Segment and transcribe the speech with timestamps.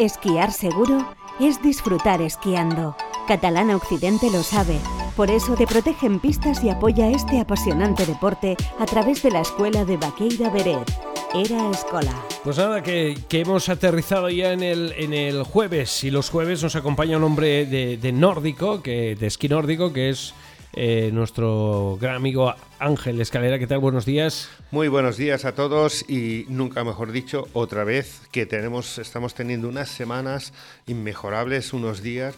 [0.00, 2.96] Esquiar seguro es disfrutar esquiando.
[3.28, 4.78] Catalana Occidente lo sabe.
[5.14, 9.42] Por eso te protege en pistas y apoya este apasionante deporte a través de la
[9.42, 10.90] escuela de Baqueira Beret.
[11.34, 12.14] Era Escola.
[12.42, 16.76] Pues nada, que, hemos aterrizado ya en el, en el jueves y los jueves nos
[16.76, 20.32] acompaña un hombre de, nórdico, que, de esquí nórdico, que es
[20.72, 23.58] eh, nuestro gran amigo Ángel Escalera.
[23.58, 23.78] ¿Qué tal?
[23.78, 24.48] Buenos días.
[24.70, 29.68] Muy buenos días a todos y nunca mejor dicho, otra vez que tenemos, estamos teniendo
[29.68, 30.52] unas semanas
[30.86, 32.34] inmejorables, unos días.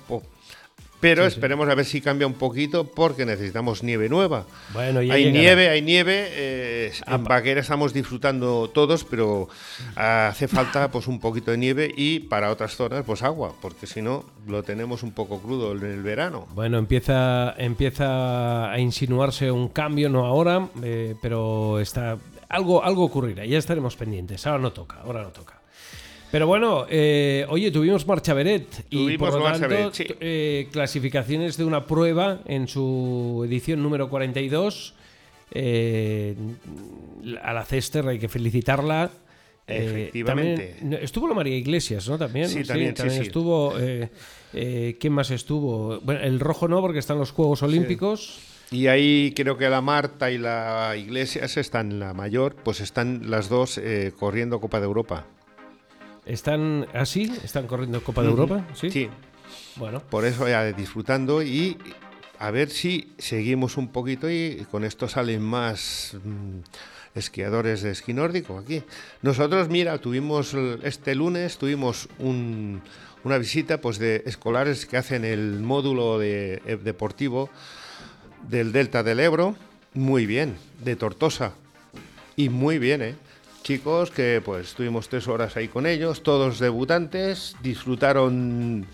[1.03, 4.47] Pero esperemos a ver si cambia un poquito porque necesitamos nieve nueva.
[4.73, 6.29] Bueno, hay nieve, hay nieve.
[6.31, 9.49] Eh, en Baquera estamos disfrutando todos, pero
[9.97, 14.01] hace falta pues un poquito de nieve y para otras zonas pues agua, porque si
[14.01, 16.47] no lo tenemos un poco crudo en el verano.
[16.55, 22.17] Bueno, empieza, empieza a insinuarse un cambio, no ahora, eh, pero está
[22.49, 23.45] algo, algo ocurrirá.
[23.45, 24.47] Ya estaremos pendientes.
[24.47, 25.62] Ahora no toca, ahora no toca.
[26.33, 31.87] Pero bueno, eh, oye, tuvimos Marcha Beret y por lo tanto eh, clasificaciones de una
[31.87, 34.95] prueba en su edición número 42.
[35.51, 36.35] Eh,
[37.43, 39.11] a la Cester hay que felicitarla.
[39.67, 40.77] Efectivamente.
[41.03, 42.17] estuvo la María Iglesias, ¿no?
[42.17, 42.49] También.
[42.49, 43.75] Sí, también, estuvo.
[44.51, 46.01] ¿Quién más estuvo?
[46.01, 48.41] Bueno, el rojo no, porque están los Juegos Olímpicos.
[48.71, 53.51] Y ahí creo que la Marta y la Iglesias están, la mayor, pues están las
[53.51, 53.79] dos
[54.19, 55.27] corriendo Copa de Europa.
[56.27, 57.33] ¿Están así?
[57.45, 58.65] ¿Están corriendo Copa de Europa?
[58.75, 59.09] Sí.
[59.77, 60.01] Bueno.
[60.01, 61.77] Por eso ya disfrutando y
[62.39, 66.59] a ver si seguimos un poquito y con esto salen más mm,
[67.15, 68.83] esquiadores de esquí nórdico aquí.
[69.23, 76.19] Nosotros, mira, tuvimos este lunes, tuvimos una visita pues de escolares que hacen el módulo
[76.19, 77.51] de, eh, deportivo
[78.49, 79.57] del Delta del Ebro,
[79.95, 81.53] muy bien, de Tortosa,
[82.35, 83.15] y muy bien, ¿eh?
[83.63, 88.87] Chicos que pues estuvimos tres horas ahí con ellos, todos debutantes, disfrutaron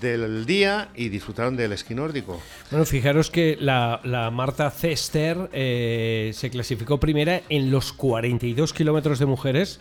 [0.00, 2.40] del día y disfrutaron del esquí nórdico.
[2.70, 4.00] Bueno, fijaros que la,
[4.32, 9.80] Marta Cester eh, se clasificó primera en los 42 kilómetros de mujeres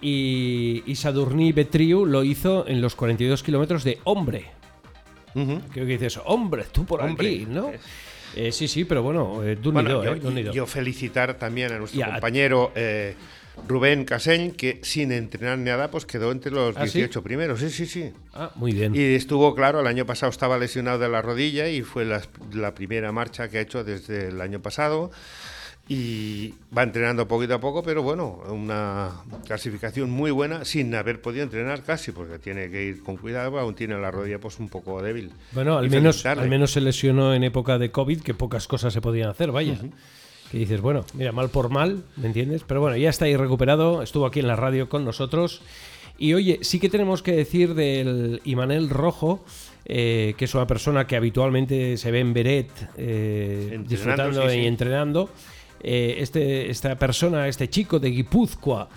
[0.00, 4.56] y, y Sadurní Betriu lo hizo en los 42 kilómetros de hombre.
[5.72, 7.70] Creo que dices, hombre, tú por aquí, ¿no?
[8.34, 9.72] Eh, sí, sí, pero bueno, eh, yo,
[10.52, 12.72] yo, felicitar también a nuestro compañero
[13.66, 17.60] Rubén Caseñ, que sin entrenar nada, pues quedó entre los 18 ¿Ah, primeros.
[17.60, 18.12] Sí, sí, sí.
[18.34, 18.94] Ah, muy bien.
[18.94, 23.12] Y estuvo claro, el año pasado estaba lesionado de la rodilla y fue la, primera
[23.12, 25.10] marcha que ha hecho desde el año pasado.
[25.88, 29.12] Y va entrenando poquito a poco, pero bueno, una
[29.44, 33.74] clasificación muy buena sin haber podido entrenar casi, porque tiene que ir con cuidado, aún
[33.74, 35.30] tiene la rodilla pues un poco débil.
[35.52, 39.00] Bueno, al, menos, al menos se lesionó en época de COVID, que pocas cosas se
[39.00, 39.78] podían hacer, vaya
[40.50, 42.62] que dices, bueno, mira, mal por mal, ¿me entiendes?
[42.66, 45.62] Pero bueno, ya está ahí recuperado, estuvo aquí en la radio con nosotros.
[46.18, 49.44] Y oye, sí que tenemos que decir del Imanel Rojo,
[49.84, 55.30] eh, que es una persona que habitualmente se ve en Beret eh, disfrutando y entrenando.
[55.80, 58.88] Eh, este, esta persona, este chico de Guipúzcoa,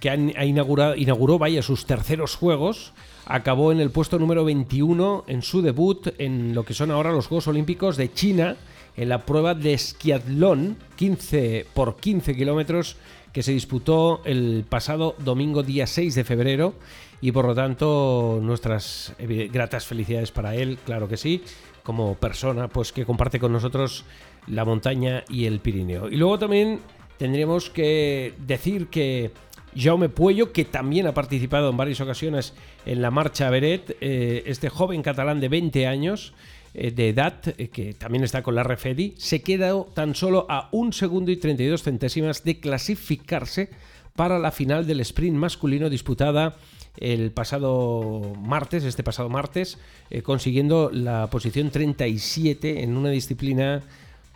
[0.00, 2.92] que ha inaugurado, inauguró vaya, sus terceros juegos,
[3.26, 7.26] acabó en el puesto número 21 en su debut en lo que son ahora los
[7.26, 8.56] Juegos Olímpicos de China
[8.96, 12.96] en la prueba de esquiatlón 15 por 15 kilómetros
[13.32, 16.74] que se disputó el pasado domingo día 6 de febrero.
[17.20, 21.42] Y por lo tanto nuestras gratas felicidades para él, claro que sí,
[21.82, 24.04] como persona pues que comparte con nosotros
[24.50, 26.08] la montaña y el Pirineo.
[26.08, 26.80] Y luego también
[27.18, 29.30] tendríamos que decir que
[29.76, 32.54] Jaume Puello, que también ha participado en varias ocasiones
[32.86, 36.32] en la marcha Beret, eh, este joven catalán de 20 años,
[36.74, 40.68] eh, de edad, eh, que también está con la Refedi, se queda tan solo a
[40.72, 43.70] un segundo y 32 centésimas de clasificarse
[44.16, 46.56] para la final del sprint masculino disputada
[46.96, 49.78] el pasado martes, este pasado martes,
[50.24, 53.82] consiguiendo la posición 37 en una disciplina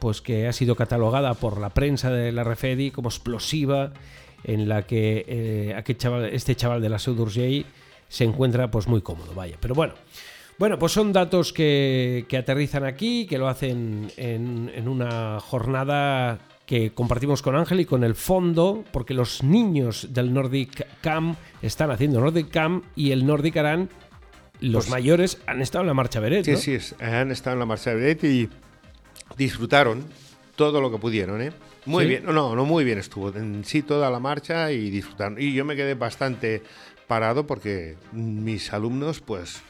[0.02, 3.92] pues que ha sido catalogada por la prensa de la Refedi como explosiva,
[4.42, 5.76] en la que
[6.32, 7.16] este chaval de la Seu
[8.08, 9.58] se encuentra pues muy cómodo, vaya.
[9.60, 9.94] Pero bueno,
[10.58, 17.40] bueno, pues son datos que, aterrizan aquí, que lo hacen en, una jornada que compartimos
[17.40, 22.50] con Ángel y con el fondo, porque los niños del Nordic Camp están haciendo Nordic
[22.50, 23.88] Camp y el Nordic Aran,
[24.58, 26.44] los pues mayores, han estado en la marcha Beret.
[26.56, 28.48] Sí, sí, han estado en la marcha Beret y
[29.36, 30.04] disfrutaron
[30.56, 31.52] todo lo que pudieron, ¿eh?
[31.84, 33.30] Muy bien, no, no, muy bien estuvo.
[33.30, 35.40] En sí, toda la marcha y disfrutaron.
[35.40, 36.62] Y yo me quedé bastante
[37.08, 39.62] parado porque mis alumnos, pues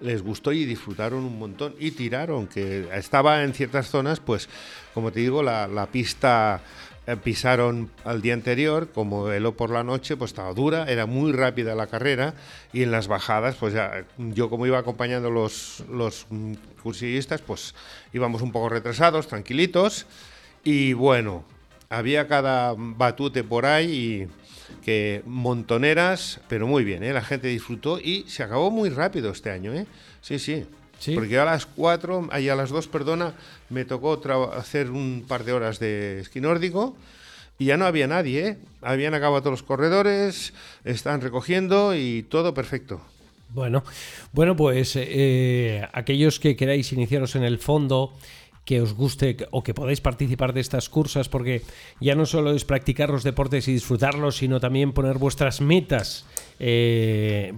[0.00, 4.48] les gustó y disfrutaron un montón y tiraron, que estaba en ciertas zonas, pues
[4.92, 10.16] como te digo, la, pista eh, pisaron al día anterior, como heló por la noche,
[10.16, 12.34] pues estaba dura, era muy rápida la carrera
[12.72, 17.76] y en las bajadas, pues ya yo como iba acompañando los, los mm, cursillistas, pues
[18.12, 20.06] íbamos un poco retrasados, tranquilitos
[20.64, 21.44] y bueno,
[21.88, 24.28] había cada batute por ahí y
[24.82, 27.12] que montoneras, pero muy bien, ¿eh?
[27.12, 29.86] la gente disfrutó y se acabó muy rápido este año, ¿eh?
[30.20, 30.66] Sí, sí.
[31.14, 33.34] Porque a las 4, y a las 2, perdona,
[33.68, 34.20] me tocó
[34.54, 36.96] hacer un par de horas de esquí nórdico
[37.58, 38.58] y ya no había nadie, ¿eh?
[38.82, 40.52] Habían acabado todos los corredores,
[40.84, 43.00] están recogiendo y todo perfecto.
[43.50, 43.84] Bueno,
[44.32, 48.12] bueno, pues eh, aquellos que queráis iniciaros en el fondo
[48.66, 51.62] que os guste o que podáis participar de estas cursas, porque
[52.02, 56.26] ya no solo es practicar los deportes y disfrutarlos, sino también poner vuestras metas,
[56.58, 57.54] eh,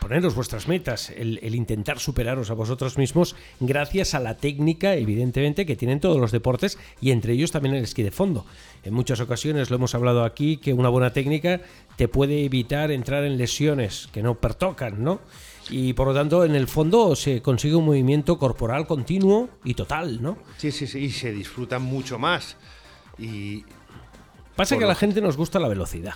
[0.00, 5.76] poneros vuestras metas, el, intentar superaros a vosotros mismos gracias a la técnica, evidentemente, que
[5.76, 8.44] tienen todos los deportes y entre ellos también el esquí de fondo.
[8.82, 11.60] En muchas ocasiones lo hemos hablado aquí, que una buena técnica
[11.94, 15.20] te puede evitar entrar en lesiones que no pertocan, ¿no?
[15.70, 20.22] Y por lo tanto en el fondo se consigue un movimiento corporal continuo y total,
[20.22, 20.38] ¿no?
[20.56, 22.56] Sí, sí, sí, y se disfruta mucho más.
[23.18, 23.64] Y
[24.56, 26.14] pasa que a la gente nos gusta la velocidad.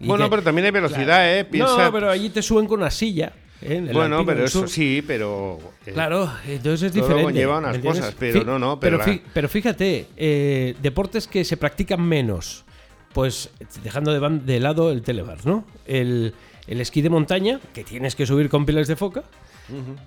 [0.00, 1.46] bueno, pero también hay velocidad, ¿eh?
[1.52, 3.32] No, pero allí te suben con una silla.
[3.62, 3.88] ¿eh?
[3.92, 5.58] Bueno, pero eso sí, pero.
[5.86, 7.32] Eh, claro, entonces es diferente.
[7.32, 8.80] lleva unas cosas, pero no, no.
[8.80, 9.00] Pero,
[9.32, 12.64] pero, fíjate, eh, deportes que se practican menos,
[13.12, 13.50] pues
[13.82, 15.64] dejando de, de lado el telebar, ¿no?
[15.86, 16.34] El,
[16.70, 19.24] el esquí de montaña, que tienes que subir con pilas de foca,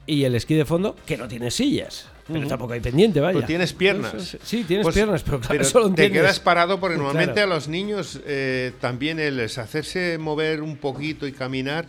[0.07, 2.07] y el esquí de fondo, que no tiene sillas.
[2.27, 3.35] Pero tampoco hay pendiente, vaya.
[3.35, 4.37] Pero tienes piernas.
[4.43, 8.71] Sí, tienes pues, piernas, pero claro, te quedas parado porque normalmente a los niños eh,
[8.79, 11.85] también el hacerse mover un poquito y caminar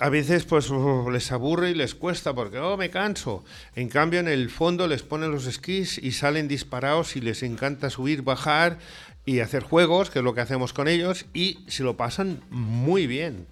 [0.00, 0.70] a veces pues
[1.12, 3.44] les aburre y les cuesta porque oh me canso.
[3.76, 7.90] En cambio en el fondo les ponen los esquís y salen disparados y les encanta
[7.90, 8.78] subir, bajar
[9.24, 13.06] y hacer juegos, que es lo que hacemos con ellos y se lo pasan muy
[13.06, 13.46] bien.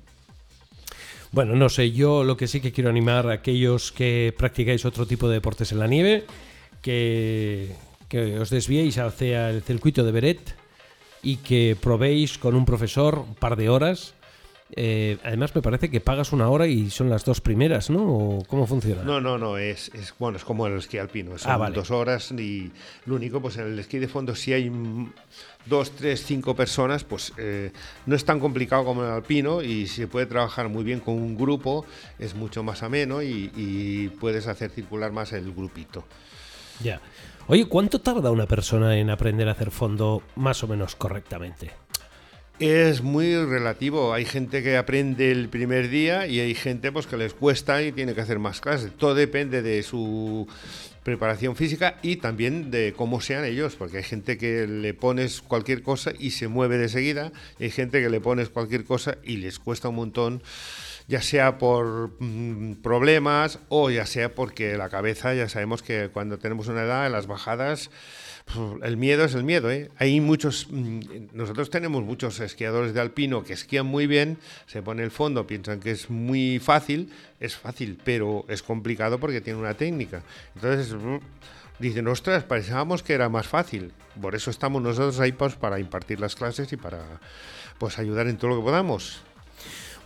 [1.33, 5.07] Bueno, no sé, yo lo que sí que quiero animar a aquellos que practicáis otro
[5.07, 6.27] tipo de deportes en la nieve,
[6.83, 7.75] que,
[8.39, 10.55] os desviéis hacia el circuito de Beret
[11.23, 14.13] y que probéis con un profesor un par de horas.
[14.75, 18.03] Eh, además, me parece que pagas una hora y son las dos primeras, ¿no?
[18.03, 19.03] ¿O ¿Cómo funciona?
[19.03, 22.73] No, no, no, es, bueno, es como el esquí alpino, son ah, dos horas y
[23.05, 24.73] lo único, pues en el esquí de fondo sí hay
[25.67, 27.71] dos, tres, cinco personas, pues eh,
[28.07, 31.37] no es tan complicado como el alpino y se puede trabajar muy bien con un
[31.37, 31.85] grupo,
[32.19, 36.05] es mucho más ameno y, puedes hacer circular más el grupito.
[36.83, 37.01] Ya.
[37.49, 41.73] Oye, ¿cuánto tarda una persona en aprender a hacer fondo más o menos correctamente?
[42.65, 44.15] Es muy relativo.
[44.15, 47.91] Hay gente que aprende el primer día y hay gente pues que les cuesta y
[47.91, 48.93] tiene que hacer más clases.
[48.97, 50.47] Todo depende de su
[51.03, 55.83] preparación física y también de cómo sean ellos, porque hay gente que le pones cualquier
[55.83, 59.59] cosa y se mueve de seguida, hay gente que le pones cualquier cosa y les
[59.59, 60.43] cuesta un montón,
[61.13, 66.39] ya sea por mm, problemas o ya sea porque la cabeza, ya sabemos que cuando
[66.39, 67.91] tenemos una edad, en las bajadas
[68.83, 69.91] el miedo es el miedo, ¿eh?
[69.99, 71.01] Hay muchos, mm,
[71.35, 75.81] nosotros tenemos muchos esquiadores de alpino que esquían muy bien, se pone el fondo, piensan
[75.81, 80.23] que es muy fácil, es fácil, pero es complicado porque tiene una técnica.
[80.55, 81.19] Entonces mm,
[81.79, 83.93] dicen, ostras, pensábamos que era más fácil.
[84.19, 87.21] Por eso estamos nosotros ahí pues, para impartir las clases y para
[87.77, 89.23] pues ayudar en todo lo que podamos.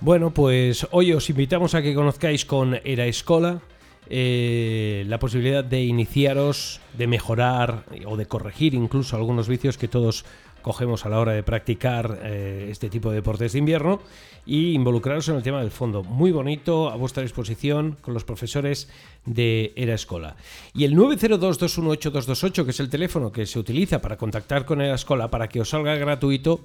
[0.00, 3.62] Bueno, pues hoy os invitamos a que conozcáis con Era Escola,
[4.10, 10.26] eh, la posibilidad de iniciaros, de mejorar o de corregir incluso algunos vicios que todos
[10.60, 14.00] cogemos a la hora de practicar eh, este tipo de deportes de invierno
[14.44, 16.02] y involucraros en el tema del fondo.
[16.02, 18.90] Muy bonito, a vuestra disposición con los profesores
[19.24, 20.36] de Era Escola.
[20.74, 25.30] Y el 902-218-228, que es el teléfono que se utiliza para contactar con Era Escola
[25.30, 26.60] para que os salga gratuito,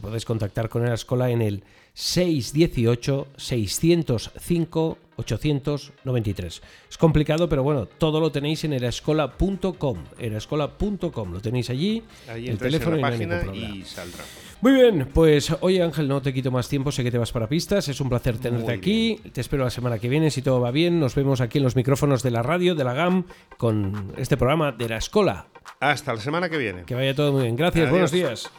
[0.00, 1.62] que podéis contactar con la escuela en el
[1.94, 6.62] 618 605 893.
[6.88, 9.98] Es complicado, pero bueno, todo lo tenéis en erascola.com.
[10.18, 14.24] Erascola.com, lo tenéis allí, el teléfono en la página y, saldrá.
[14.62, 17.48] Muy bien, pues oye Ángel, no te quito más tiempo, sé que te vas para
[17.48, 20.70] pistas, es un placer tenerte aquí, te espero la semana que viene, si todo va
[20.70, 23.24] bien, nos vemos aquí en los micrófonos de la radio, de la GAM,
[23.56, 25.46] con este programa de la escuela.
[25.80, 26.84] Hasta la semana que viene.
[26.84, 28.50] Que vaya todo muy bien, gracias, buenos días.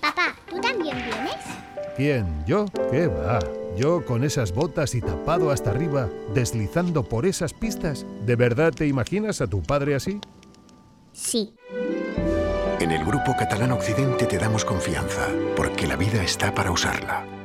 [0.00, 0.36] Papá.
[1.96, 2.44] ¿Quién?
[2.46, 2.66] ¿Yo?
[2.90, 3.38] ¿Qué va?
[3.76, 8.86] Yo con esas botas y tapado hasta arriba, deslizando por esas pistas, ¿de verdad te
[8.86, 10.20] imaginas a tu padre así?
[11.12, 11.54] Sí.
[12.80, 17.35] En el Grupo Catalán Occidente te damos confianza, porque la vida está para usarla